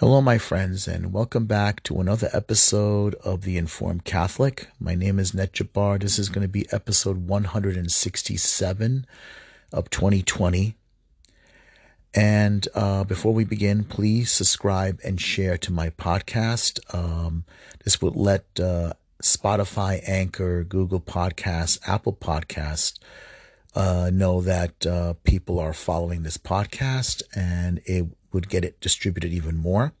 [0.00, 4.68] Hello, my friends, and welcome back to another episode of The Informed Catholic.
[4.80, 6.00] My name is Ned Jabbar.
[6.00, 9.06] This is going to be episode 167
[9.70, 10.74] of 2020.
[12.14, 16.80] And uh, before we begin, please subscribe and share to my podcast.
[16.94, 17.44] Um,
[17.84, 22.98] this would let uh, Spotify, Anchor, Google Podcasts, Apple Podcasts
[23.74, 29.32] uh, know that uh, people are following this podcast and it would get it distributed
[29.32, 29.92] even more.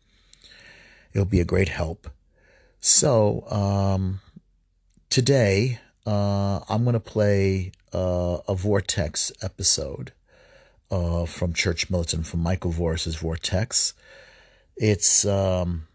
[1.12, 2.08] It'll be a great help.
[2.80, 4.20] So, um,
[5.10, 10.12] today, uh, I'm going to play uh, a Vortex episode
[10.90, 13.94] uh, from Church Militant, from Michael Voris's Vortex.
[14.76, 15.88] It's, um,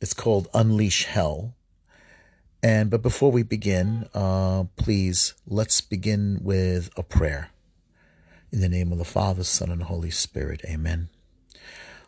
[0.00, 1.54] it's called Unleash Hell.
[2.62, 7.50] And, but before we begin, uh, please, let's begin with a prayer.
[8.52, 10.62] In the name of the Father, Son, and Holy Spirit.
[10.64, 11.08] Amen.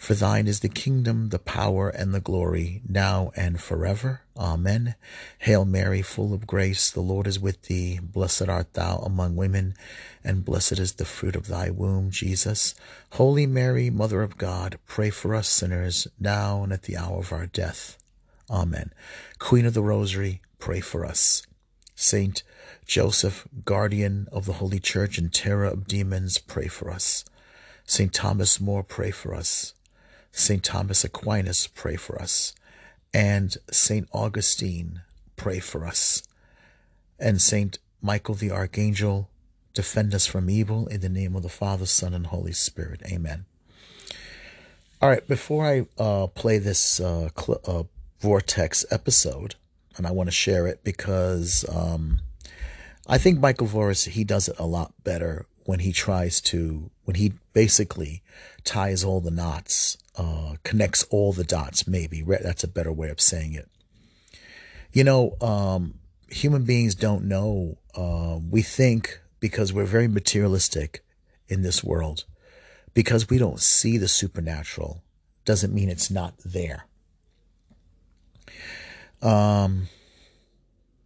[0.00, 4.22] For thine is the kingdom, the power, and the glory, now and forever.
[4.34, 4.94] Amen.
[5.40, 8.00] Hail Mary, full of grace, the Lord is with thee.
[8.02, 9.74] Blessed art thou among women,
[10.24, 12.74] and blessed is the fruit of thy womb, Jesus.
[13.10, 17.30] Holy Mary, Mother of God, pray for us sinners, now and at the hour of
[17.30, 17.98] our death.
[18.48, 18.94] Amen.
[19.38, 21.46] Queen of the Rosary, pray for us.
[21.94, 22.42] Saint
[22.86, 27.26] Joseph, guardian of the Holy Church and terror of demons, pray for us.
[27.84, 29.74] Saint Thomas More, pray for us.
[30.32, 30.62] St.
[30.62, 32.54] Thomas Aquinas, pray for us.
[33.12, 34.08] And St.
[34.12, 35.02] Augustine,
[35.36, 36.22] pray for us.
[37.18, 37.78] And St.
[38.00, 39.28] Michael the Archangel,
[39.74, 43.02] defend us from evil in the name of the Father, Son, and Holy Spirit.
[43.06, 43.44] Amen.
[45.02, 47.30] All right, before I uh, play this uh,
[47.66, 47.84] uh,
[48.20, 49.54] Vortex episode,
[49.96, 52.20] and I want to share it because um,
[53.06, 57.16] I think Michael Voris, he does it a lot better when he tries to, when
[57.16, 58.22] he basically
[58.64, 62.22] ties all the knots uh, connects all the dots, maybe.
[62.22, 63.68] That's a better way of saying it.
[64.92, 65.94] You know, um,
[66.28, 67.78] human beings don't know.
[67.94, 71.02] Uh, we think because we're very materialistic
[71.48, 72.24] in this world,
[72.92, 75.02] because we don't see the supernatural,
[75.46, 76.84] doesn't mean it's not there.
[79.22, 79.88] Um,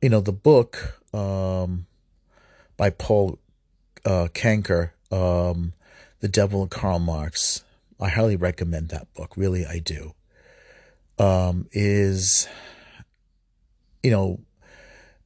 [0.03, 1.87] you know, the book um,
[2.77, 3.39] by Paul
[4.05, 5.73] uh, Kengor, um,
[6.19, 7.65] The Devil and Karl Marx,
[8.04, 9.34] I highly recommend that book.
[9.37, 10.15] Really, I do.
[11.19, 12.47] Um, is,
[14.03, 14.41] you know,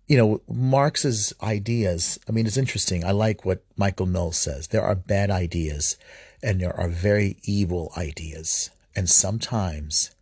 [0.07, 2.19] you know, Marx's ideas.
[2.29, 3.05] I mean, it's interesting.
[3.05, 4.69] I like what Michael Mills says.
[4.69, 5.97] There are bad ideas
[6.43, 8.71] and there are very evil ideas.
[8.95, 10.15] And sometimes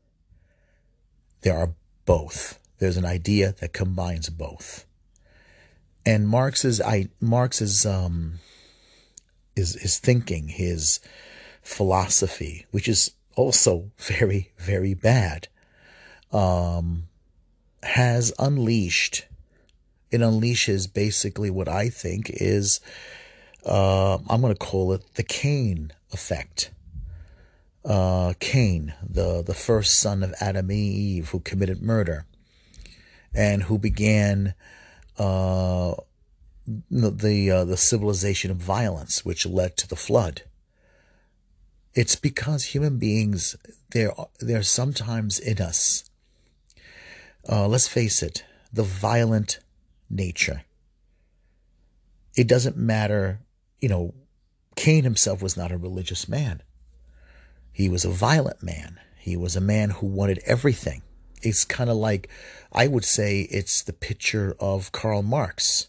[1.42, 1.74] there are
[2.04, 2.58] both.
[2.78, 4.86] There's an idea that combines both.
[6.04, 8.38] And Marx's I Marx's um
[9.56, 11.00] is his thinking, his
[11.66, 15.49] philosophy, which is also very, very bad,
[16.32, 17.04] um,
[17.82, 19.27] has unleashed.
[20.10, 22.81] It unleashes basically what I think is,
[23.65, 26.71] uh, I'm going to call it the Cain effect.
[27.84, 32.27] Uh, Cain, the, the first son of Adam and Eve, who committed murder
[33.34, 34.54] and who began
[35.19, 35.94] uh,
[36.91, 40.43] the uh, the civilization of violence, which led to the flood.
[41.96, 43.56] It's because human beings,
[43.90, 46.04] they're, they're sometimes in us.
[47.48, 49.60] Uh, let's face it, the violent
[50.10, 50.64] nature.
[52.36, 53.40] It doesn't matter,
[53.80, 54.12] you know,
[54.76, 56.62] Cain himself was not a religious man.
[57.72, 59.00] He was a violent man.
[59.18, 61.00] He was a man who wanted everything.
[61.40, 62.28] It's kind of like,
[62.72, 65.88] I would say it's the picture of Karl Marx,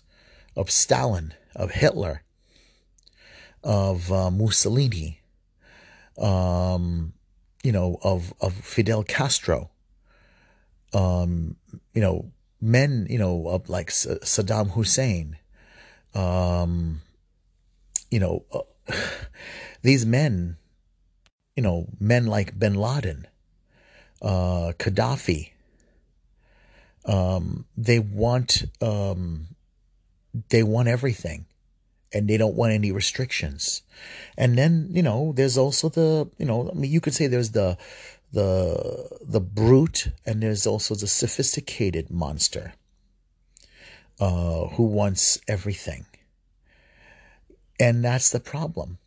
[0.56, 2.23] of Stalin, of Hitler,
[3.62, 5.20] of uh, Mussolini,
[6.17, 7.14] um,
[7.64, 9.69] you know, of, of Fidel Castro,
[10.93, 11.55] um,
[11.93, 12.31] you know,
[12.61, 15.37] men, you know, of like Saddam Hussein,
[16.14, 17.02] um,
[18.09, 18.93] you know, uh,
[19.81, 20.58] these men,
[21.55, 23.28] you know, men like Bin Laden,
[24.22, 25.52] uh, Gaddafi,
[27.05, 29.47] um, they want, um,
[30.49, 31.46] they want everything
[32.14, 33.84] and they don't want any restrictions.
[34.38, 37.52] And then, you know, there's also the, you know, I mean, you could say there's
[37.52, 37.78] the,
[38.34, 42.74] the, the brute and there's also the sophisticated monster,
[44.20, 46.06] uh, who wants everything.
[47.80, 48.98] And that's the problem.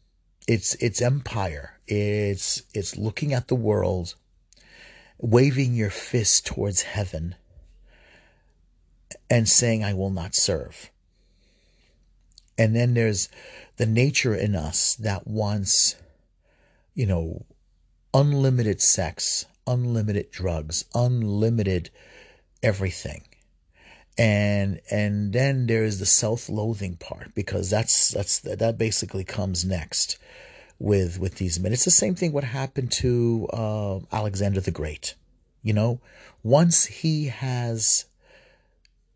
[0.50, 1.79] it's it's empire.
[1.87, 4.14] It's it's looking at the world,
[5.19, 7.37] waving your fist towards heaven,
[9.29, 10.91] and saying, "I will not serve."
[12.60, 13.30] And then there's
[13.78, 15.96] the nature in us that wants,
[16.92, 17.46] you know,
[18.12, 21.88] unlimited sex, unlimited drugs, unlimited
[22.62, 23.22] everything.
[24.18, 30.18] And and then there's the self-loathing part because that's that's that basically comes next
[30.78, 31.72] with with these men.
[31.72, 35.14] It's the same thing what happened to uh, Alexander the Great.
[35.62, 36.02] You know,
[36.42, 38.04] once he has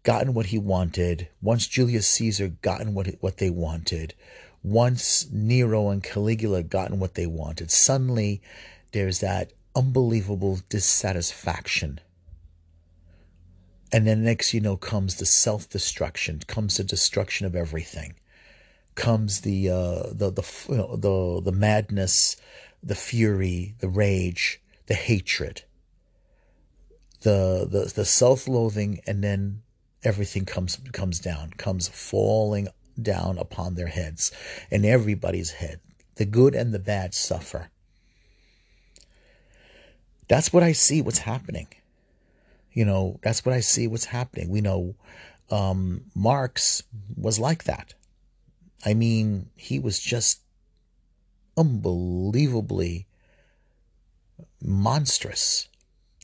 [0.05, 4.15] gotten what he wanted, once Julius Caesar gotten what what they wanted,
[4.63, 8.41] once Nero and Caligula gotten what they wanted, suddenly
[8.93, 12.01] there's that unbelievable dissatisfaction.
[13.93, 18.15] And then next you know comes the self-destruction, comes the destruction of everything.
[18.95, 22.37] Comes the uh, the the the the madness,
[22.81, 25.63] the fury, the rage, the hatred,
[27.23, 29.64] the the the self-loathing, and then
[30.05, 32.69] everything comes comes down, comes falling
[33.01, 34.31] down upon their heads
[34.71, 35.81] and everybody's head.
[36.17, 37.71] The good and the bad suffer.
[40.29, 41.69] That's what I see what's happening.
[42.73, 44.49] You know, that's what I see what's happening.
[44.49, 44.95] We know
[45.51, 46.83] um, Marx
[47.17, 47.95] was like that.
[48.85, 50.41] I mean, he was just
[51.57, 53.07] unbelievably
[54.63, 55.69] monstrous.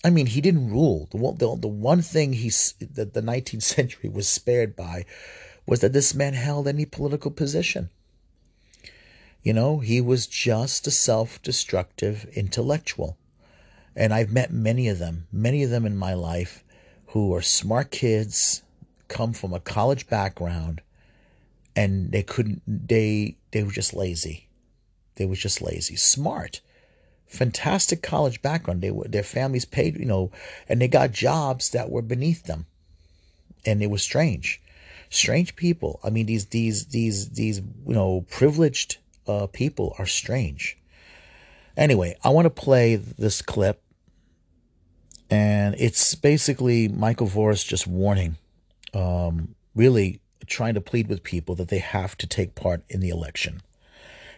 [0.02, 1.08] I mean, he didn't rule.
[1.11, 2.50] The one, the, the one thing he
[2.81, 5.05] that the 19th century was spared by
[5.67, 7.91] was that this man held any political position.
[9.43, 13.17] You know, he was just a self-destructive intellectual.
[13.97, 16.64] And I've met many of them, many of them in my life
[17.08, 18.62] who are smart kids,
[19.08, 20.81] come from a college background,
[21.75, 24.49] and they couldn't they they were just lazy.
[25.17, 25.97] They were just lazy.
[25.97, 26.61] Smart.
[27.31, 28.82] Fantastic college background.
[28.82, 30.31] They were their families paid, you know,
[30.69, 32.67] and they got jobs that were beneath them.
[33.65, 34.61] And it was strange.
[35.11, 36.00] Strange people.
[36.03, 40.77] I mean these these these these you know privileged uh, people are strange.
[41.77, 43.81] Anyway, I want to play this clip,
[45.31, 48.37] and it's basically Michael Voris just warning,
[48.93, 53.09] um, really trying to plead with people that they have to take part in the
[53.09, 53.62] election.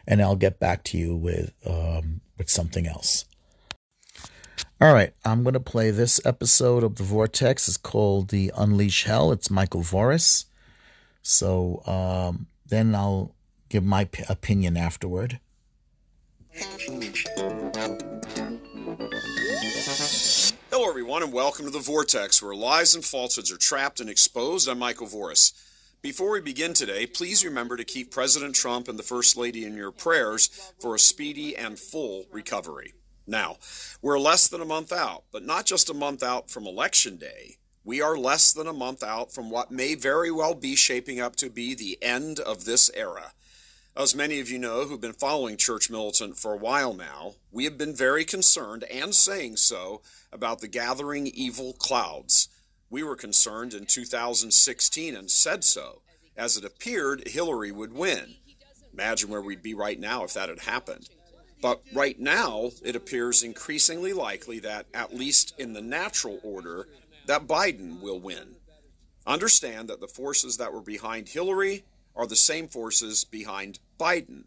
[0.07, 3.25] And I'll get back to you with um, with something else.
[4.81, 7.69] All right, I'm going to play this episode of The Vortex.
[7.69, 9.31] It's called The Unleash Hell.
[9.31, 10.47] It's Michael Voris.
[11.23, 13.37] So um, then I'll
[13.69, 15.39] give my p- opinion afterward.
[20.69, 24.69] Hello, everyone, and welcome to the Vortex, where lies and falsehoods are trapped and exposed.
[24.69, 25.53] I'm Michael Voris.
[26.03, 29.77] Before we begin today, please remember to keep President Trump and the First Lady in
[29.77, 30.49] your prayers
[30.81, 32.95] for a speedy and full recovery.
[33.25, 33.59] Now,
[34.03, 37.59] we're less than a month out, but not just a month out from Election Day.
[37.85, 41.37] We are less than a month out from what may very well be shaping up
[41.37, 43.31] to be the end of this era.
[43.97, 47.63] As many of you know who've been following Church Militant for a while now, we
[47.63, 50.03] have been very concerned and saying so
[50.33, 52.49] about the gathering evil clouds.
[52.93, 56.03] We were concerned in 2016 and said so,
[56.37, 58.35] as it appeared Hillary would win.
[58.93, 61.09] Imagine where we'd be right now if that had happened.
[61.63, 66.87] But right now, it appears increasingly likely that, at least in the natural order,
[67.25, 68.57] that Biden will win.
[69.27, 74.45] Understand that the forces that were behind Hillary are the same forces behind Biden.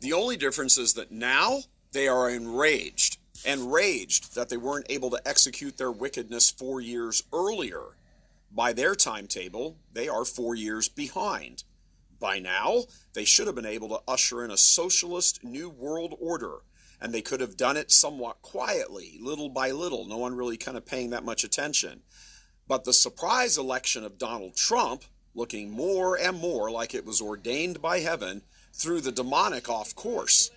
[0.00, 1.60] The only difference is that now
[1.92, 3.13] they are enraged,
[3.44, 7.96] enraged that they weren't able to execute their wickedness four years earlier.
[8.50, 11.64] By their timetable, they are four years behind.
[12.20, 16.58] By now, they should have been able to usher in a socialist new world order,
[17.00, 20.76] and they could have done it somewhat quietly, little by little, no one really kind
[20.76, 22.02] of paying that much attention.
[22.66, 27.82] But the surprise election of Donald Trump looking more and more like it was ordained
[27.82, 30.50] by heaven, threw the demonic off course.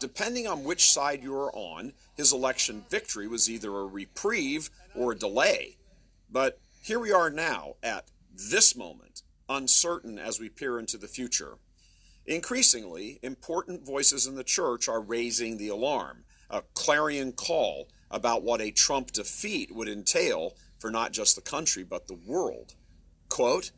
[0.00, 5.12] Depending on which side you are on, his election victory was either a reprieve or
[5.12, 5.76] a delay.
[6.30, 11.58] But here we are now at this moment, uncertain as we peer into the future.
[12.26, 18.60] Increasingly, important voices in the church are raising the alarm, a clarion call about what
[18.60, 22.74] a Trump defeat would entail for not just the country but the world.
[23.28, 23.70] Quote,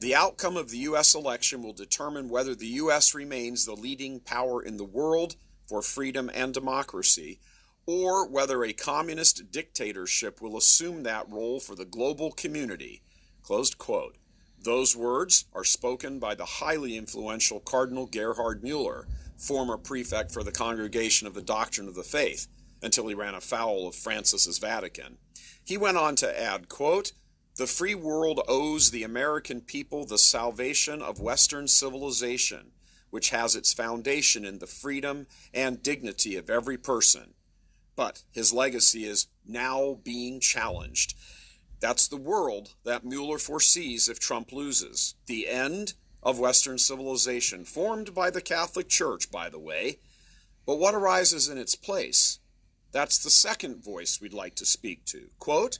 [0.00, 1.14] the outcome of the U.S.
[1.14, 3.14] election will determine whether the U.S.
[3.14, 5.36] remains the leading power in the world
[5.70, 7.38] for freedom and democracy,
[7.86, 13.02] or whether a communist dictatorship will assume that role for the global community.
[13.44, 14.16] Closed quote.
[14.60, 19.06] Those words are spoken by the highly influential Cardinal Gerhard Mueller,
[19.38, 22.48] former prefect for the Congregation of the Doctrine of the Faith,
[22.82, 25.18] until he ran afoul of Francis's Vatican.
[25.64, 27.12] He went on to add, quote,
[27.56, 32.72] the free world owes the American people the salvation of Western civilization,
[33.10, 37.34] which has its foundation in the freedom and dignity of every person.
[37.96, 41.14] But his legacy is now being challenged.
[41.80, 45.14] That's the world that Mueller foresees if Trump loses.
[45.26, 49.98] The end of Western civilization, formed by the Catholic Church, by the way.
[50.66, 52.38] But what arises in its place?
[52.92, 55.30] That's the second voice we'd like to speak to.
[55.38, 55.78] Quote,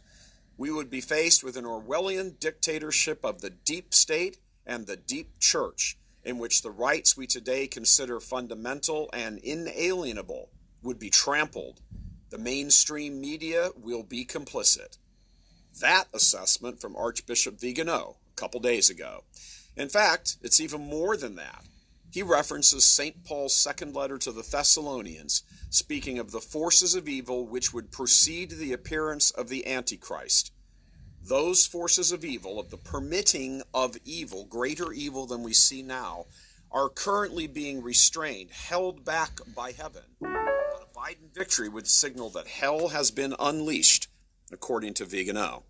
[0.57, 5.39] we would be faced with an Orwellian dictatorship of the deep state and the deep
[5.39, 10.51] church, in which the rights we today consider fundamental and inalienable
[10.83, 11.81] would be trampled.
[12.31, 14.99] The mainstream media will be complicit.
[15.81, 19.25] That assessment from Archbishop Vigano a couple days ago.
[19.77, 21.65] In fact, it's even more than that.
[22.11, 23.25] He references St.
[23.25, 28.51] Paul's second letter to the Thessalonians, speaking of the forces of evil which would precede
[28.51, 30.53] the appearance of the Antichrist.
[31.23, 36.27] Those forces of evil, of the permitting of evil, greater evil than we see now,
[36.73, 40.03] are currently being restrained, held back by heaven.
[40.21, 40.31] But
[40.83, 44.09] a Biden victory would signal that hell has been unleashed,
[44.53, 45.65] according to Vigano.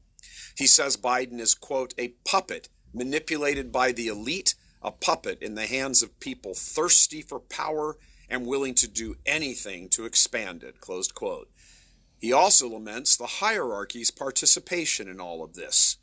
[0.56, 5.66] He says Biden is, quote, a puppet manipulated by the elite a puppet in the
[5.66, 7.96] hands of people thirsty for power
[8.28, 10.80] and willing to do anything to expand it.
[10.80, 11.49] Closed quote.
[12.20, 15.96] He also laments the hierarchy's participation in all of this.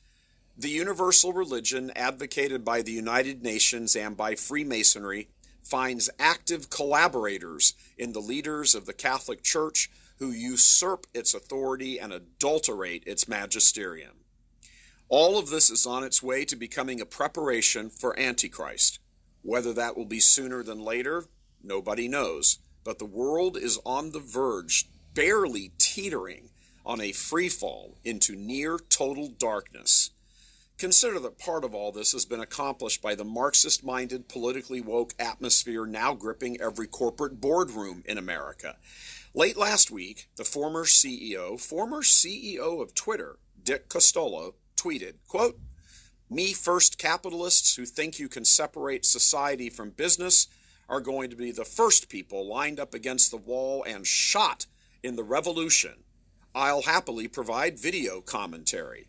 [0.58, 5.30] The universal religion advocated by the United Nations and by Freemasonry
[5.62, 12.12] finds active collaborators in the leaders of the Catholic Church who usurp its authority and
[12.12, 14.16] adulterate its magisterium.
[15.10, 19.00] All of this is on its way to becoming a preparation for Antichrist.
[19.44, 21.26] Whether that will be sooner than later,
[21.64, 22.58] nobody knows.
[22.84, 26.48] But the world is on the verge, barely teetering
[26.86, 30.12] on a free fall into near total darkness.
[30.78, 35.16] Consider that part of all this has been accomplished by the Marxist minded, politically woke
[35.18, 38.76] atmosphere now gripping every corporate boardroom in America.
[39.34, 45.60] Late last week, the former CEO, former CEO of Twitter, Dick Costolo, tweeted, quote,
[46.30, 50.48] me first capitalists who think you can separate society from business
[50.88, 54.68] are going to be the first people lined up against the wall and shot
[55.04, 56.04] in the revolution.
[56.54, 59.08] I'll happily provide video commentary.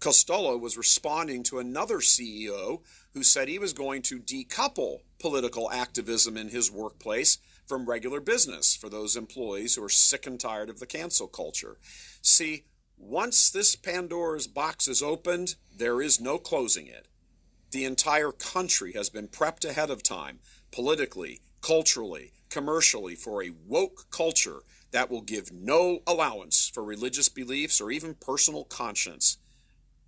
[0.00, 2.80] Costolo was responding to another CEO
[3.12, 8.74] who said he was going to decouple political activism in his workplace from regular business
[8.74, 11.78] for those employees who are sick and tired of the cancel culture.
[12.22, 12.64] See,
[12.96, 17.08] once this Pandora's box is opened, there is no closing it.
[17.70, 20.40] The entire country has been prepped ahead of time,
[20.72, 24.62] politically, culturally, commercially, for a woke culture
[24.92, 29.38] that will give no allowance for religious beliefs or even personal conscience.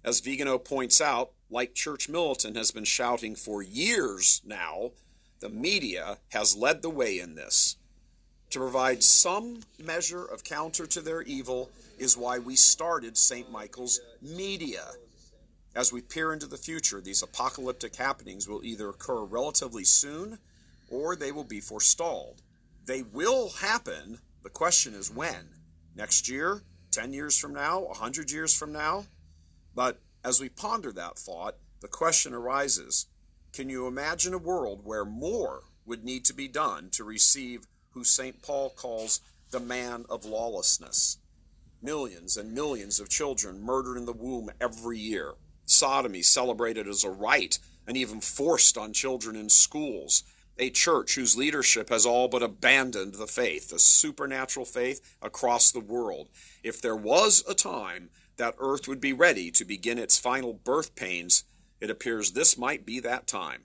[0.04, 4.90] As Vigano points out, like Church Militant has been shouting for years now,
[5.40, 7.76] the media has led the way in this.
[8.50, 13.50] To provide some measure of counter to their evil is why we started St.
[13.50, 14.88] Michael's Media.
[15.74, 20.38] As we peer into the future, these apocalyptic happenings will either occur relatively soon
[20.90, 22.42] or they will be forestalled.
[22.84, 24.18] They will happen.
[24.42, 25.48] The question is when?
[25.94, 26.62] Next year?
[26.90, 27.80] 10 years from now?
[27.80, 29.06] 100 years from now?
[29.74, 33.06] But as we ponder that thought, the question arises
[33.52, 38.02] can you imagine a world where more would need to be done to receive who
[38.02, 38.40] St.
[38.40, 39.20] Paul calls
[39.50, 41.18] the man of lawlessness.
[41.82, 45.34] Millions and millions of children murdered in the womb every year.
[45.66, 50.22] Sodomy celebrated as a right and even forced on children in schools.
[50.58, 55.80] A church whose leadership has all but abandoned the faith, the supernatural faith across the
[55.80, 56.28] world.
[56.62, 60.94] If there was a time that earth would be ready to begin its final birth
[60.94, 61.44] pains,
[61.80, 63.64] it appears this might be that time.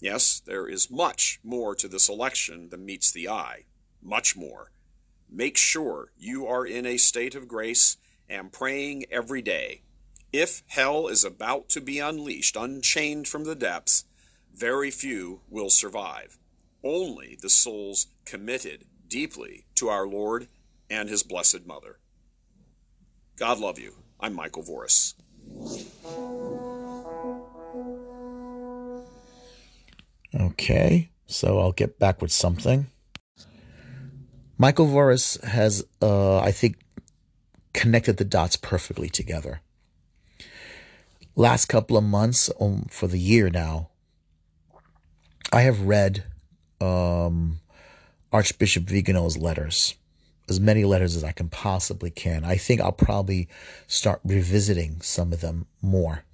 [0.00, 3.64] Yes, there is much more to this election than meets the eye.
[4.02, 4.70] Much more.
[5.30, 7.96] Make sure you are in a state of grace
[8.28, 9.82] and praying every day.
[10.32, 14.04] If hell is about to be unleashed, unchained from the depths,
[14.56, 16.38] very few will survive.
[16.82, 20.48] Only the souls committed deeply to our Lord
[20.88, 21.98] and His Blessed Mother.
[23.36, 23.96] God love you.
[24.18, 25.14] I'm Michael Voris.
[30.34, 32.86] Okay, so I'll get back with something.
[34.56, 36.78] Michael Voris has, uh, I think,
[37.74, 39.60] connected the dots perfectly together.
[41.34, 43.90] Last couple of months, um, for the year now,
[45.52, 46.24] I have read
[46.80, 47.60] um,
[48.32, 49.94] Archbishop Vigano's letters,
[50.48, 52.44] as many letters as I can possibly can.
[52.44, 53.48] I think I'll probably
[53.86, 56.24] start revisiting some of them more.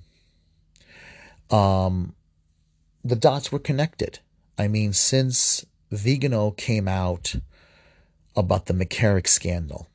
[1.50, 2.14] Um,
[3.04, 4.20] the dots were connected.
[4.58, 7.34] I mean, since Vigano came out
[8.34, 9.88] about the McCarrick scandal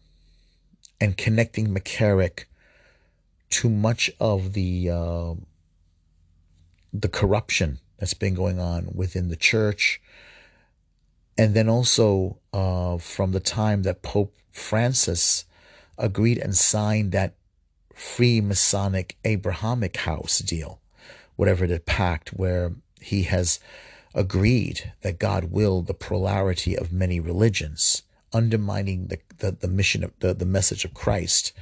[1.02, 2.46] and connecting McCarrick
[3.50, 5.34] to much of the uh,
[6.94, 10.01] the corruption that's been going on within the church,
[11.38, 15.46] and then also uh, from the time that Pope Francis
[15.98, 17.36] agreed and signed that
[17.94, 20.80] free Masonic Abrahamic House deal,
[21.36, 23.60] whatever the pact, where he has
[24.13, 30.12] agreed that God willed the plurality of many religions, undermining the, the, the mission of
[30.20, 31.54] the, the message of Christ,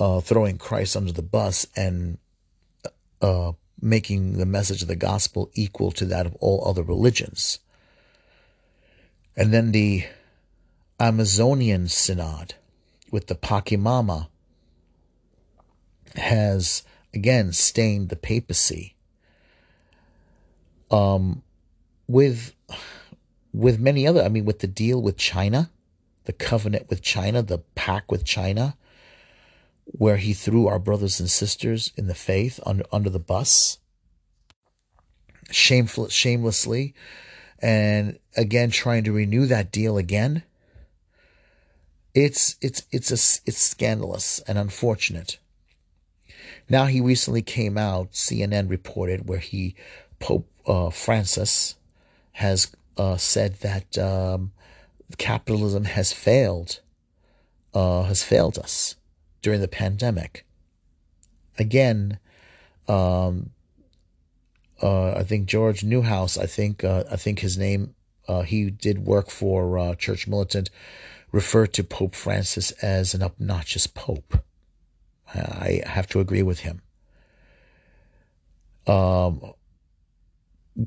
[0.00, 2.18] uh, throwing Christ under the bus and
[3.20, 7.58] uh, making the message of the gospel equal to that of all other religions.
[9.36, 10.04] And then the
[10.98, 12.54] Amazonian Synod
[13.10, 14.28] with the Pachamama
[16.16, 16.82] has
[17.14, 18.96] again stained the papacy
[20.90, 21.42] um,
[22.06, 22.54] with
[23.52, 25.70] with many other I mean with the deal with China,
[26.24, 28.76] the covenant with China, the pact with China,
[29.92, 33.78] where he threw our brothers and sisters in the faith under under the bus
[35.50, 36.94] shameful shamelessly
[37.60, 40.42] and again trying to renew that deal again.
[42.14, 45.38] It's it's it's a, it's scandalous and unfortunate.
[46.68, 49.74] Now he recently came out CNN reported where he
[50.18, 51.76] Pope uh, Francis
[52.32, 54.52] has uh, said that um,
[55.16, 56.80] capitalism has failed
[57.72, 58.96] uh, has failed us
[59.42, 60.44] during the pandemic.
[61.58, 62.18] Again,
[62.86, 63.50] um,
[64.82, 66.38] uh, I think George Newhouse.
[66.38, 67.94] I think uh, I think his name.
[68.26, 70.70] Uh, he did work for uh, Church Militant.
[71.32, 74.42] Referred to Pope Francis as an obnoxious pope.
[75.34, 76.80] I have to agree with him.
[78.86, 79.52] Um,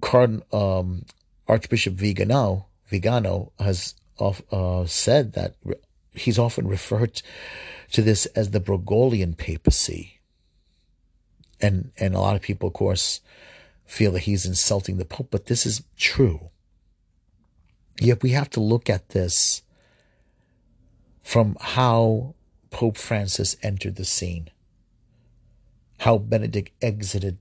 [0.02, 1.06] Cardinal um,
[1.47, 5.56] Archbishop Vigano Vigano has uh, said that
[6.13, 7.21] he's often referred
[7.91, 10.21] to this as the Bergoglian papacy.
[11.60, 13.21] And, and a lot of people, of course,
[13.86, 16.50] feel that he's insulting the Pope, but this is true.
[18.00, 19.62] Yet we have to look at this
[21.21, 22.36] from how
[22.71, 24.50] Pope Francis entered the scene,
[26.00, 27.38] how Benedict exited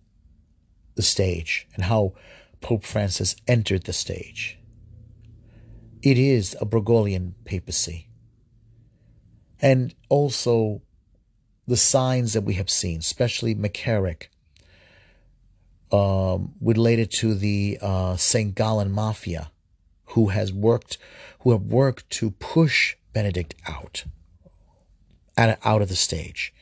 [0.96, 2.12] the stage, and how
[2.61, 4.59] Pope Francis entered the stage.
[6.02, 8.10] It is a Bergoglian papacy
[9.62, 10.83] and also
[11.66, 14.29] the signs that we have seen, especially McCarrick,
[15.92, 18.55] um, related to the uh, St.
[18.55, 19.51] Gallen Mafia,
[20.07, 20.99] who has worked,
[21.40, 24.05] who have worked to push Benedict out,
[25.37, 26.53] out of the stage,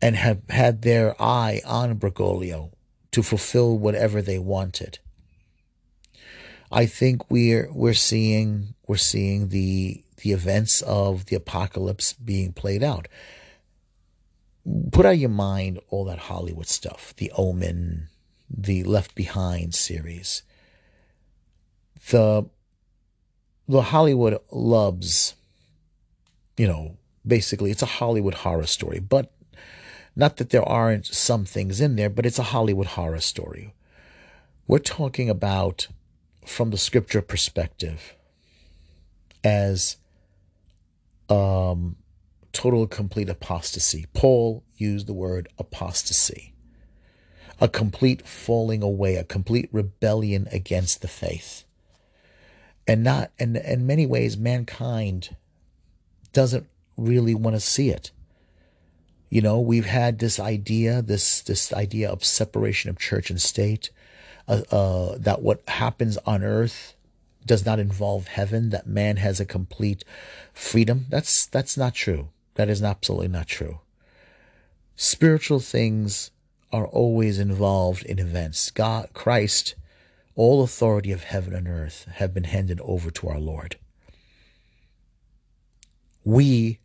[0.00, 2.70] and have had their eye on Bergoglio
[3.12, 4.98] to fulfill whatever they wanted.
[6.70, 12.82] I think we're we're seeing we're seeing the the events of the apocalypse being played
[12.82, 13.06] out.
[14.90, 18.08] Put out of your mind all that Hollywood stuff, the Omen,
[18.48, 20.42] the Left Behind series.
[22.10, 22.46] The
[23.68, 25.34] the Hollywood loves,
[26.56, 29.30] you know, basically it's a Hollywood horror story, but
[30.16, 33.74] not that there aren't some things in there, but it's a Hollywood horror story.
[34.66, 35.88] We're talking about
[36.46, 38.14] from the scripture perspective
[39.42, 39.98] as
[41.28, 41.96] um,
[42.52, 44.06] total complete apostasy.
[44.14, 46.54] Paul used the word apostasy.
[47.60, 51.64] A complete falling away, a complete rebellion against the faith.
[52.86, 55.36] And not and in many ways mankind
[56.32, 58.10] doesn't really want to see it.
[59.30, 63.90] You know, we've had this idea, this this idea of separation of church and state,
[64.46, 66.93] uh, uh, that what happens on earth
[67.46, 70.04] does not involve heaven, that man has a complete
[70.52, 71.06] freedom.
[71.08, 72.28] That's that's not true.
[72.54, 73.80] That is absolutely not true.
[74.96, 76.30] Spiritual things
[76.72, 78.70] are always involved in events.
[78.70, 79.74] God, Christ,
[80.34, 83.76] all authority of heaven and earth have been handed over to our Lord.
[86.24, 86.78] We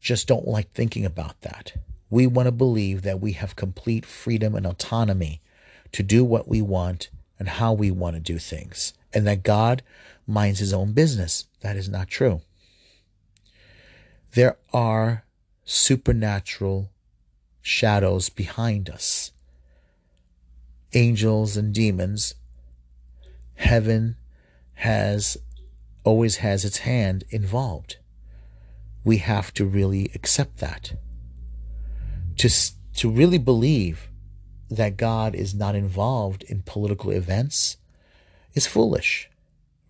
[0.00, 1.74] just don't like thinking about that.
[2.08, 5.40] We want to believe that we have complete freedom and autonomy
[5.92, 9.82] to do what we want and how we want to do things and that God
[10.26, 11.46] minds his own business.
[11.62, 12.42] That is not true.
[14.34, 15.24] There are
[15.64, 16.90] supernatural
[17.62, 19.32] shadows behind us
[20.96, 22.34] angels and demons,
[23.54, 24.16] heaven
[24.74, 25.36] has
[26.04, 27.96] always has its hand involved.
[29.04, 30.94] We have to really accept that.
[32.38, 32.50] To,
[32.96, 34.08] to really believe
[34.70, 37.76] that God is not involved in political events
[38.56, 39.30] is foolish.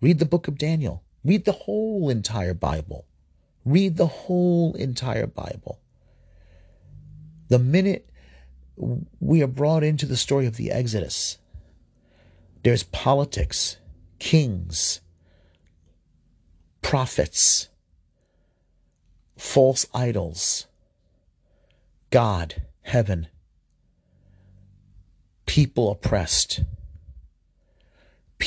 [0.01, 1.01] Read the book of Daniel.
[1.25, 3.07] Read the whole entire Bible.
[3.65, 5.79] Read the whole entire Bible.
[7.47, 8.09] The minute
[9.19, 11.39] we are brought into the story of the Exodus,
[12.63, 13.77] there's politics,
[14.19, 15.01] kings,
[16.81, 17.69] prophets,
[19.37, 20.67] false idols,
[22.09, 23.27] God, heaven,
[25.45, 26.61] people oppressed,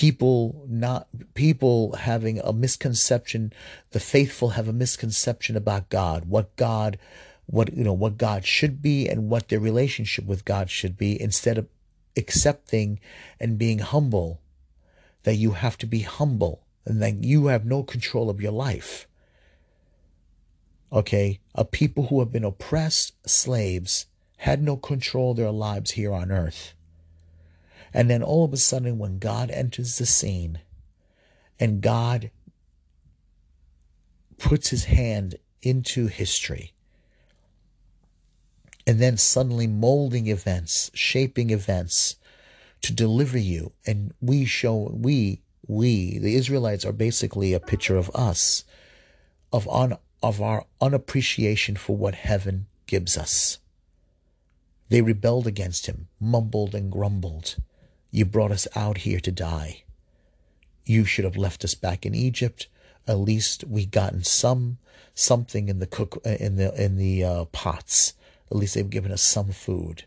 [0.00, 3.52] people not people having a misconception
[3.90, 6.98] the faithful have a misconception about God what God
[7.44, 11.20] what you know what God should be and what their relationship with God should be
[11.20, 11.68] instead of
[12.16, 12.98] accepting
[13.38, 14.40] and being humble
[15.24, 19.06] that you have to be humble and that you have no control of your life.
[20.90, 24.06] Okay, a people who have been oppressed slaves
[24.38, 26.72] had no control of their lives here on earth.
[27.92, 30.60] And then all of a sudden, when God enters the scene
[31.58, 32.30] and God
[34.38, 36.72] puts his hand into history,
[38.86, 42.16] and then suddenly molding events, shaping events
[42.82, 48.10] to deliver you, and we show, we we, the Israelites, are basically a picture of
[48.14, 48.64] us,
[49.52, 53.58] of, un, of our unappreciation for what heaven gives us.
[54.88, 57.56] They rebelled against him, mumbled and grumbled.
[58.10, 59.84] You brought us out here to die.
[60.84, 62.66] You should have left us back in Egypt.
[63.06, 64.78] At least we gotten some
[65.14, 68.14] something in the cook uh, in the in the uh, pots.
[68.50, 70.04] At least they've given us some food.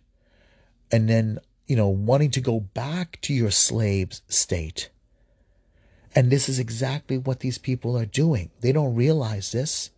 [0.91, 4.89] And then you know wanting to go back to your slave state
[6.15, 8.51] and this is exactly what these people are doing.
[8.61, 9.89] They don't realize this.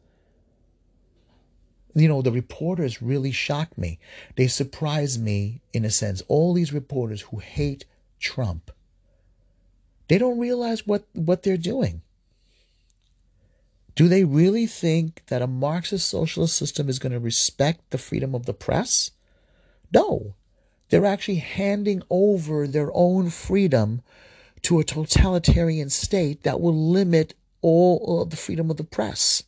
[1.94, 4.00] You know, the reporters really shock me.
[4.36, 6.22] They surprise me in a sense.
[6.28, 7.86] All these reporters who hate
[8.20, 8.72] Trump,
[10.08, 12.02] they don't realize what, what they're doing.
[13.96, 18.36] Do they really think that a Marxist socialist system is going to respect the freedom
[18.36, 19.12] of the press?
[19.94, 20.36] No.
[20.90, 24.02] They're actually handing over their own freedom
[24.64, 29.44] to a totalitarian state that will limit all of the freedom of the press.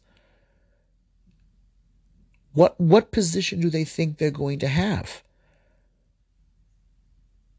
[2.53, 5.21] What, what position do they think they're going to have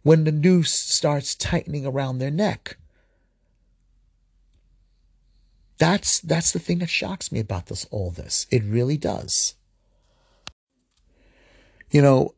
[0.02, 2.76] when the noose starts tightening around their neck?
[5.78, 8.46] That's, that's the thing that shocks me about this, all this.
[8.50, 9.54] It really does.
[11.90, 12.34] You know,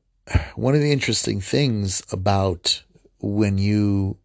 [0.55, 2.83] one of the interesting things about
[3.19, 4.19] when you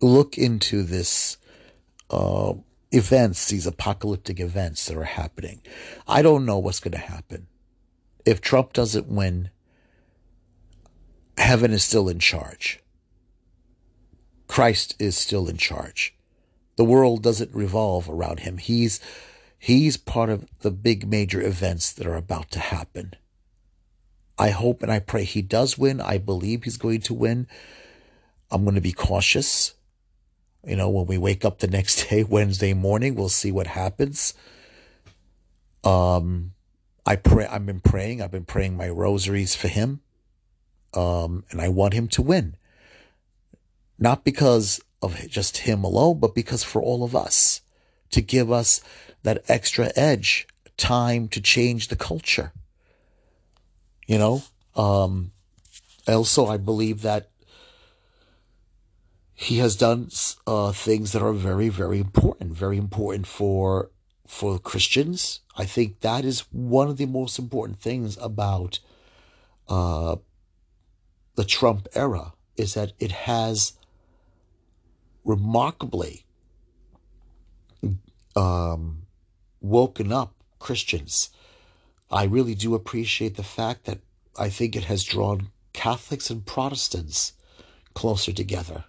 [0.00, 1.38] look into this
[2.10, 2.54] uh,
[2.90, 5.62] events, these apocalyptic events that are happening.
[6.06, 7.46] I don't know what's going to happen.
[8.24, 9.50] If Trump doesn't win,
[11.42, 12.80] heaven is still in charge.
[14.46, 16.14] Christ is still in charge.
[16.76, 18.58] The world doesn't revolve around him.
[18.58, 19.00] He's
[19.58, 23.14] he's part of the big major events that are about to happen.
[24.38, 26.00] I hope and I pray he does win.
[26.00, 27.46] I believe he's going to win.
[28.50, 29.74] I'm going to be cautious.
[30.66, 34.34] You know, when we wake up the next day, Wednesday morning, we'll see what happens.
[35.84, 36.52] Um,
[37.04, 37.46] I pray.
[37.46, 38.22] I've been praying.
[38.22, 40.00] I've been praying my rosaries for him.
[40.94, 42.56] Um, and I want him to win.
[43.98, 47.60] Not because of just him alone, but because for all of us
[48.10, 48.80] to give us
[49.22, 52.52] that extra edge, time to change the culture.
[54.06, 54.42] You know,
[54.74, 55.32] um,
[56.06, 57.30] also I believe that
[59.34, 60.10] he has done
[60.46, 63.90] uh, things that are very, very important, very important for
[64.26, 65.40] for Christians.
[65.56, 68.78] I think that is one of the most important things about
[69.68, 70.16] uh,
[71.34, 73.74] the Trump era is that it has
[75.24, 76.24] remarkably
[78.36, 79.02] um,
[79.60, 81.30] woken up Christians.
[82.10, 84.00] I really do appreciate the fact that
[84.38, 87.32] I think it has drawn Catholics and Protestants
[87.94, 88.84] closer together.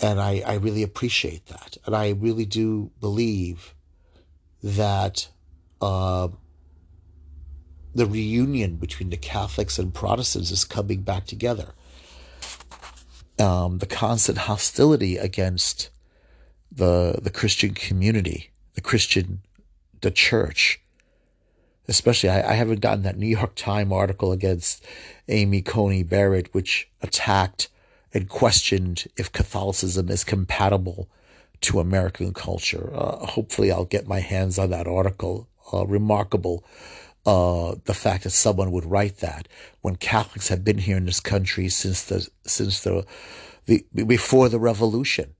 [0.00, 1.76] And I, I really appreciate that.
[1.84, 3.74] And I really do believe
[4.62, 5.28] that
[5.80, 6.28] uh,
[7.94, 11.74] the reunion between the Catholics and Protestants is coming back together.
[13.38, 15.90] Um, the constant hostility against
[16.70, 19.40] the the Christian community, the Christian,
[20.00, 20.80] the church,
[21.86, 24.84] especially I, I haven't gotten that New York Times article against
[25.28, 27.68] Amy Coney Barrett, which attacked
[28.12, 31.08] and questioned if Catholicism is compatible
[31.60, 32.90] to American culture.
[32.94, 35.48] Uh, hopefully, I'll get my hands on that article.
[35.72, 36.64] Uh, remarkable
[37.28, 39.48] uh, the fact that someone would write that
[39.82, 43.04] when Catholics have been here in this country since the since the,
[43.66, 45.34] the before the revolution.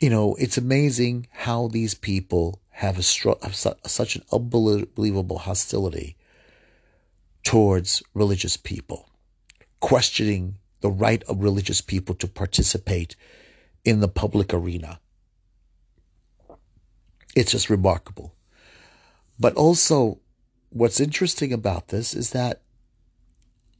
[0.00, 6.16] You know, it's amazing how these people have a have such an unbelievable hostility
[7.42, 9.08] towards religious people,
[9.80, 13.16] questioning the right of religious people to participate
[13.84, 15.00] in the public arena.
[17.34, 18.36] It's just remarkable.
[19.42, 20.20] But also,
[20.70, 22.62] what's interesting about this is that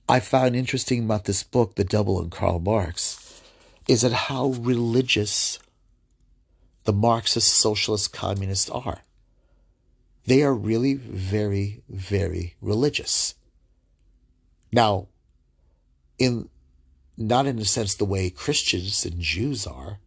[0.08, 3.40] I found interesting about this book, The Devil and Karl Marx,
[3.86, 5.60] is that how religious
[6.82, 9.02] the Marxist, socialist, communists are.
[10.26, 13.36] They are really very, very religious.
[14.72, 15.06] Now,
[16.18, 16.48] in
[17.16, 20.00] not in a sense the way Christians and Jews are,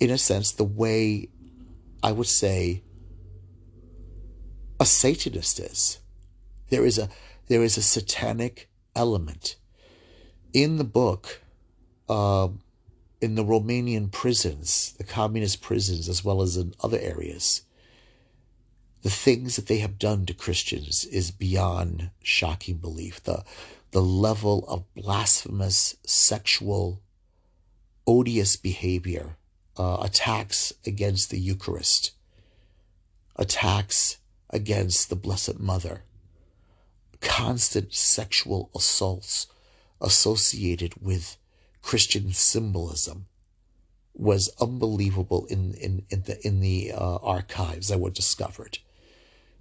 [0.00, 1.28] in a sense the way
[2.02, 2.82] I would say
[4.82, 6.00] a Satanist is.
[6.70, 7.08] There is a
[7.46, 9.54] there is a satanic element
[10.52, 11.40] in the book.
[12.08, 12.48] Uh,
[13.20, 17.62] in the Romanian prisons, the communist prisons, as well as in other areas,
[19.02, 23.22] the things that they have done to Christians is beyond shocking belief.
[23.22, 23.44] The
[23.92, 27.00] the level of blasphemous, sexual,
[28.04, 29.36] odious behavior,
[29.76, 32.10] uh, attacks against the Eucharist,
[33.36, 34.18] attacks
[34.52, 36.02] against the Blessed Mother,
[37.20, 39.46] constant sexual assaults
[40.00, 41.36] associated with
[41.80, 43.26] Christian symbolism
[44.14, 48.78] was unbelievable in, in, in the, in the uh, archives that were discovered.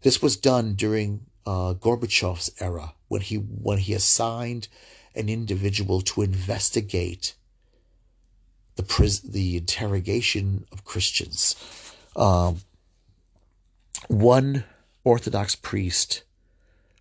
[0.01, 4.67] This was done during uh, Gorbachev's era when he when he assigned
[5.15, 7.35] an individual to investigate
[8.75, 11.55] the pris- the interrogation of Christians.
[12.15, 12.61] Um,
[14.07, 14.63] one
[15.03, 16.23] Orthodox priest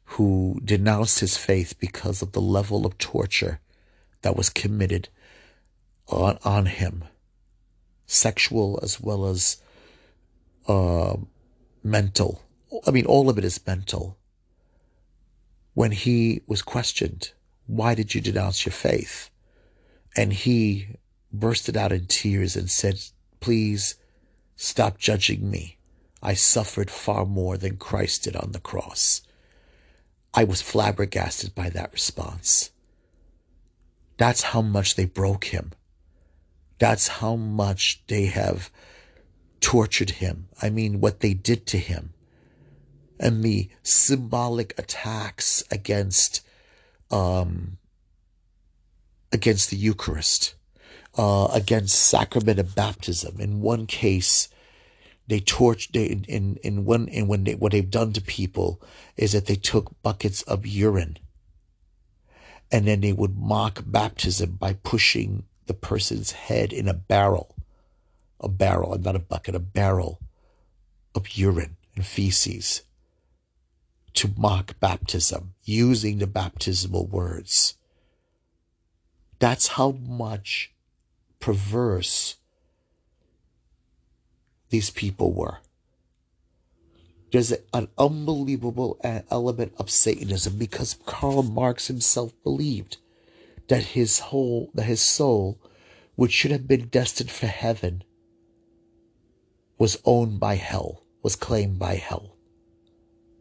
[0.04, 3.60] who denounced his faith because of the level of torture
[4.22, 5.08] that was committed
[6.08, 7.04] on, on him,
[8.06, 9.62] sexual as well as
[10.66, 11.16] uh,
[11.82, 12.42] mental.
[12.86, 14.16] I mean, all of it is mental
[15.74, 17.32] when he was questioned,
[17.66, 19.30] Why did you denounce your faith?
[20.16, 20.96] And he
[21.32, 23.00] bursted out in tears and said,
[23.40, 23.94] Please
[24.56, 25.78] stop judging me.
[26.22, 29.22] I suffered far more than Christ did on the cross.
[30.34, 32.70] I was flabbergasted by that response.
[34.16, 35.72] That's how much they broke him.
[36.78, 38.70] That's how much they have
[39.60, 40.48] tortured him.
[40.60, 42.12] I mean, what they did to him
[43.18, 46.40] and the symbolic attacks against
[47.10, 47.76] um,
[49.32, 50.54] against the Eucharist,
[51.16, 53.40] uh, against sacrament of baptism.
[53.40, 54.48] In one case,
[55.30, 58.80] they torch they in in, one in when they what they've done to people
[59.16, 61.16] is that they took buckets of urine
[62.72, 67.54] and then they would mock baptism by pushing the person's head in a barrel
[68.40, 70.20] a barrel not a bucket a barrel
[71.14, 72.82] of urine and feces
[74.14, 77.74] to mock baptism using the baptismal words.
[79.38, 80.72] That's how much
[81.38, 82.36] perverse
[84.70, 85.58] these people were.
[87.32, 88.98] There's an unbelievable
[89.30, 92.96] element of Satanism because Karl Marx himself believed
[93.68, 95.60] that his whole, that his soul,
[96.16, 98.02] which should have been destined for heaven,
[99.78, 102.36] was owned by hell, was claimed by hell.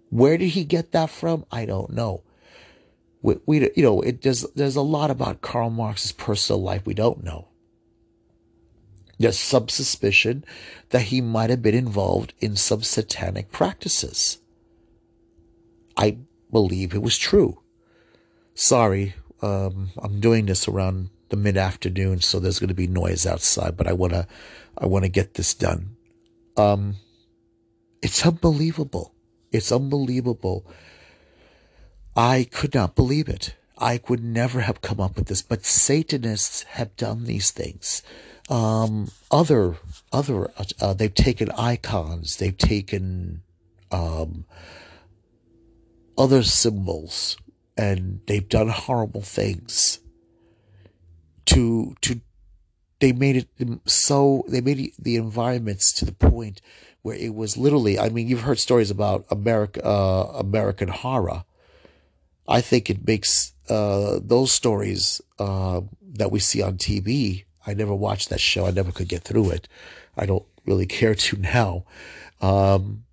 [0.10, 1.46] Where did he get that from?
[1.52, 2.24] I don't know.
[3.22, 6.94] We, we you know, it does, there's a lot about Karl Marx's personal life we
[6.94, 7.49] don't know.
[9.20, 10.46] There's some suspicion
[10.92, 14.40] that he might have been involved in some satanic practices.
[15.98, 16.20] I
[16.52, 17.60] believe it was true.
[18.54, 23.26] Sorry, um, I'm doing this around the mid afternoon, so there's going to be noise
[23.26, 24.26] outside, but I want to,
[24.78, 25.98] I want to get this done.
[26.56, 26.96] Um,
[28.02, 29.14] it's unbelievable.
[29.52, 30.66] It's unbelievable.
[32.16, 33.56] I could not believe it.
[33.78, 38.02] I would never have come up with this, but Satanists have done these things.
[38.50, 39.78] Um, other,
[40.12, 43.44] other, uh, they've taken icons, they've taken
[43.92, 44.46] um,
[46.18, 47.38] other symbols,
[47.78, 50.00] and they've done horrible things.
[51.46, 52.22] To to,
[53.00, 56.62] they made it so they made the environments to the point
[57.02, 57.98] where it was literally.
[57.98, 61.46] I mean, you've heard stories about America, uh, American horror.
[62.48, 65.82] I think it makes uh, those stories uh,
[66.14, 68.66] that we see on TV, I never watched that show.
[68.66, 69.68] I never could get through it.
[70.18, 71.86] I don't really care to now.
[72.42, 73.06] Um,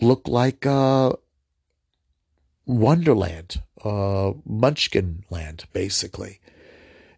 [0.00, 1.12] look like uh,
[2.66, 6.40] Wonderland, uh, Munchkin Land, basically.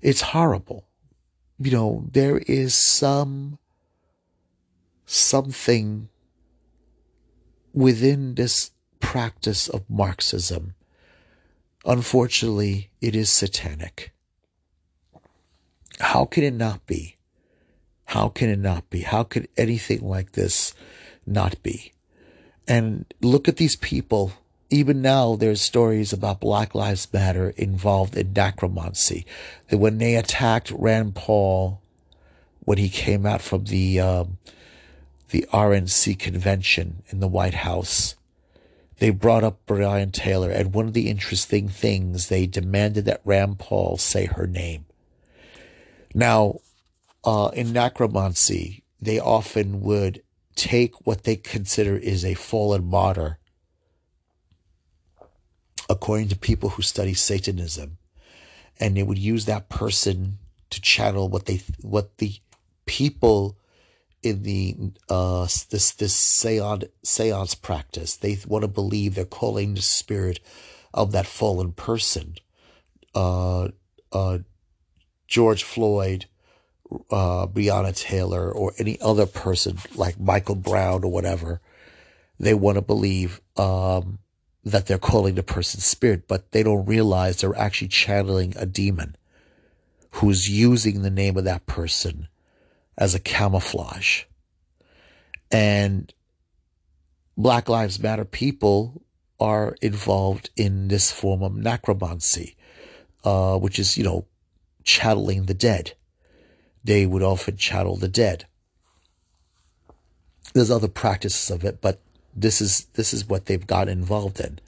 [0.00, 0.84] It's horrible.
[1.58, 3.58] You know, there is some
[5.06, 6.08] something
[7.72, 10.74] within this practice of Marxism.
[11.84, 14.12] Unfortunately, it is satanic.
[16.00, 17.16] How can it not be?
[18.06, 19.00] How can it not be?
[19.00, 20.74] How could anything like this
[21.26, 21.92] not be?
[22.66, 24.32] And look at these people.
[24.70, 29.26] Even now, there's stories about Black Lives Matter involved in necromancy.
[29.68, 31.80] That when they attacked Rand Paul,
[32.60, 34.38] when he came out from the um,
[35.30, 38.14] the RNC convention in the White House,
[38.98, 43.58] they brought up Breonna Taylor, and one of the interesting things they demanded that Rand
[43.58, 44.84] Paul say her name.
[46.14, 46.60] Now,
[47.24, 50.22] uh, in necromancy, they often would
[50.54, 53.38] take what they consider is a fallen martyr,
[55.88, 57.98] according to people who study Satanism,
[58.80, 60.38] and they would use that person
[60.70, 62.34] to channel what they what the
[62.86, 63.56] people
[64.22, 64.76] in the
[65.08, 70.40] uh this this seance seance practice they want to believe they're calling the spirit
[70.92, 72.34] of that fallen person
[73.14, 73.68] uh
[74.12, 74.38] uh
[75.28, 76.26] George Floyd
[77.10, 81.60] uh Breonna Taylor or any other person like Michael Brown or whatever
[82.40, 84.18] they want to believe um
[84.64, 89.16] that they're calling the person's spirit but they don't realize they're actually channeling a demon
[90.12, 92.28] who's using the name of that person
[92.96, 94.24] as a camouflage.
[95.50, 96.12] And
[97.36, 99.02] Black Lives Matter people
[99.40, 102.56] are involved in this form of necromancy,
[103.24, 104.26] uh, which is, you know,
[104.88, 105.92] channeling the dead.
[106.82, 108.46] They would often chattel the dead.
[110.54, 112.00] There's other practices of it, but
[112.34, 114.58] this is this is what they've got involved in.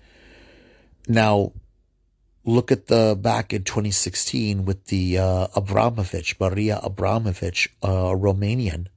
[1.08, 1.52] Now,
[2.44, 8.88] look at the back in 2016 with the uh, Abramovich, Maria Abramovich, a uh, Romanian,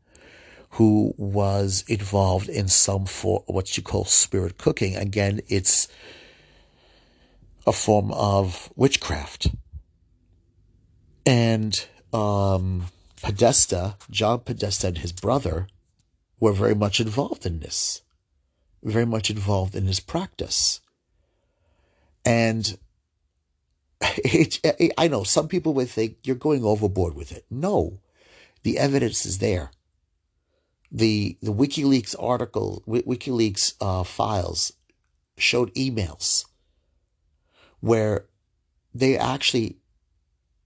[0.71, 4.97] who was involved in some for what you call spirit cooking.
[4.97, 5.87] Again, it's
[7.65, 9.51] a form of witchcraft.
[11.25, 12.87] And um,
[13.21, 15.67] Podesta, John Podesta, and his brother
[16.39, 18.01] were very much involved in this,
[18.83, 20.81] very much involved in his practice.
[22.25, 22.77] And
[24.01, 27.45] it, it, I know some people would think you're going overboard with it.
[27.49, 27.99] No,
[28.63, 29.71] the evidence is there.
[30.91, 34.73] The the WikiLeaks article, WikiLeaks uh, files
[35.37, 36.45] showed emails
[37.79, 38.25] where
[38.93, 39.77] they actually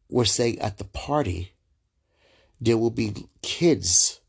[0.10, 1.54] were saying at the party
[2.60, 4.20] there will be kids,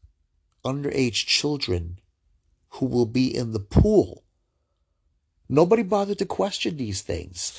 [0.65, 1.99] underage children,
[2.73, 4.23] who will be in the pool.
[5.49, 7.59] Nobody bothered to question these things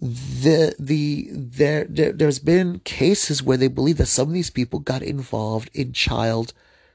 [0.00, 4.78] the the there, there there's been cases where they believe that some of these people
[4.78, 6.52] got involved in child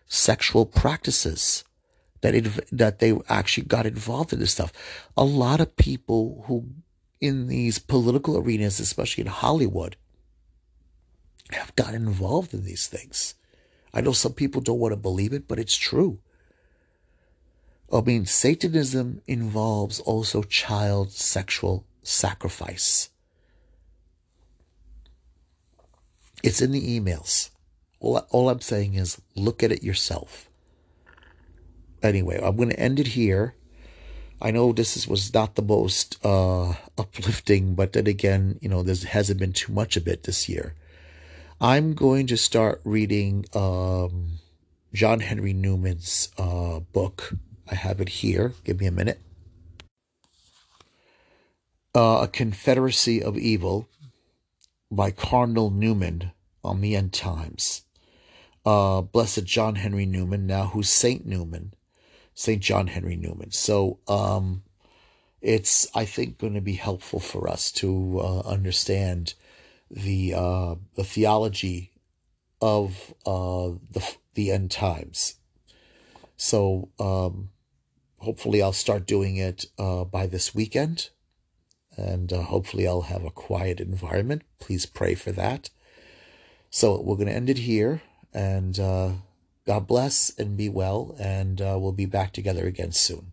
[0.07, 1.63] sexual practices
[2.21, 4.71] that it, that they actually got involved in this stuff
[5.17, 6.69] a lot of people who
[7.19, 9.97] in these political arenas especially in hollywood
[11.53, 13.35] have gotten involved in these things
[13.93, 16.19] i know some people don't want to believe it but it's true
[17.91, 23.09] i mean satanism involves also child sexual sacrifice.
[26.43, 27.49] It's in the emails.
[27.99, 30.49] All, all I'm saying is look at it yourself.
[32.01, 33.55] Anyway, I'm going to end it here.
[34.41, 38.83] I know this is, was not the most uh, uplifting, but then again, you know,
[38.83, 40.75] there hasn't been too much of it this year.
[41.61, 44.39] I'm going to start reading um,
[44.93, 47.33] John Henry Newman's uh, book.
[47.71, 48.53] I have it here.
[48.63, 49.19] Give me a minute
[51.95, 53.87] uh, A Confederacy of Evil
[54.91, 56.31] by Cardinal Newman
[56.63, 57.83] on the End Times.
[58.65, 61.73] Uh, Blessed John Henry Newman, now who's Saint Newman,
[62.33, 63.51] Saint John Henry Newman.
[63.51, 64.63] So um,
[65.41, 69.33] it's, I think, going to be helpful for us to uh, understand
[69.93, 71.91] the uh, the theology
[72.61, 75.35] of uh, the the end times.
[76.35, 77.49] So um,
[78.17, 81.09] hopefully, I'll start doing it uh, by this weekend
[81.97, 84.43] and uh, hopefully I'll have a quiet environment.
[84.59, 85.69] Please pray for that.
[86.69, 88.01] So we're going to end it here,
[88.33, 89.11] and uh,
[89.65, 93.32] God bless and be well, and uh, we'll be back together again soon.